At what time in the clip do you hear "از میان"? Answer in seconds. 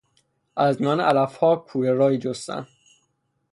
0.55-0.99